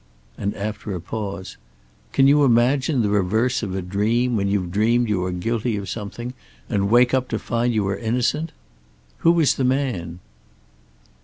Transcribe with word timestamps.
And 0.35 0.55
after 0.55 0.95
a 0.95 0.99
pause: 0.99 1.57
"Can 2.11 2.25
you 2.25 2.43
imagine 2.43 3.03
the 3.03 3.09
reverse 3.09 3.61
of 3.61 3.75
a 3.75 3.83
dream 3.83 4.35
when 4.35 4.47
you've 4.47 4.71
dreamed 4.71 5.07
you 5.07 5.23
are 5.25 5.31
guilty 5.31 5.77
of 5.77 5.87
something 5.89 6.33
and 6.67 6.89
wake 6.89 7.13
up 7.13 7.27
to 7.27 7.37
find 7.37 7.71
you 7.71 7.87
are 7.87 7.95
innocent? 7.97 8.51
Who 9.19 9.31
was 9.31 9.53
the 9.53 9.63
man?" 9.63 10.17